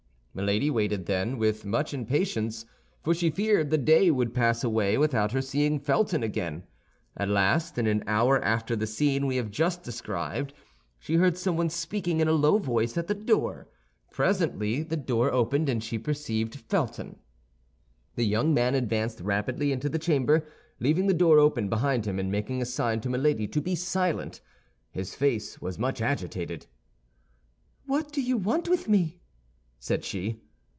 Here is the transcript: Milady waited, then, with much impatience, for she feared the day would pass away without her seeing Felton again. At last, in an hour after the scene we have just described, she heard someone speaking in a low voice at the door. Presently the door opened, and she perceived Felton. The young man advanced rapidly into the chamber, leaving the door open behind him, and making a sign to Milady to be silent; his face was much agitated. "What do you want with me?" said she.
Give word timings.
Milady 0.33 0.69
waited, 0.69 1.07
then, 1.07 1.37
with 1.37 1.65
much 1.65 1.93
impatience, 1.93 2.63
for 3.03 3.13
she 3.13 3.29
feared 3.29 3.69
the 3.69 3.77
day 3.77 4.09
would 4.09 4.33
pass 4.33 4.63
away 4.63 4.97
without 4.97 5.33
her 5.33 5.41
seeing 5.41 5.77
Felton 5.77 6.23
again. 6.23 6.63
At 7.17 7.27
last, 7.27 7.77
in 7.77 7.85
an 7.85 8.01
hour 8.07 8.41
after 8.41 8.77
the 8.77 8.87
scene 8.87 9.25
we 9.27 9.35
have 9.35 9.51
just 9.51 9.83
described, 9.83 10.53
she 10.99 11.15
heard 11.15 11.37
someone 11.37 11.69
speaking 11.69 12.21
in 12.21 12.29
a 12.29 12.31
low 12.31 12.59
voice 12.59 12.95
at 12.95 13.07
the 13.07 13.13
door. 13.13 13.67
Presently 14.09 14.83
the 14.83 14.95
door 14.95 15.29
opened, 15.33 15.67
and 15.67 15.83
she 15.83 15.99
perceived 15.99 16.55
Felton. 16.55 17.19
The 18.15 18.25
young 18.25 18.53
man 18.53 18.73
advanced 18.73 19.19
rapidly 19.19 19.73
into 19.73 19.89
the 19.89 19.99
chamber, 19.99 20.45
leaving 20.79 21.07
the 21.07 21.13
door 21.13 21.39
open 21.39 21.67
behind 21.67 22.05
him, 22.05 22.17
and 22.17 22.31
making 22.31 22.61
a 22.61 22.65
sign 22.65 23.01
to 23.01 23.09
Milady 23.09 23.47
to 23.49 23.59
be 23.59 23.75
silent; 23.75 24.39
his 24.91 25.13
face 25.13 25.59
was 25.59 25.77
much 25.77 26.01
agitated. 26.01 26.67
"What 27.85 28.13
do 28.13 28.21
you 28.21 28.37
want 28.37 28.69
with 28.69 28.87
me?" 28.87 29.17
said 29.83 30.03
she. 30.05 30.39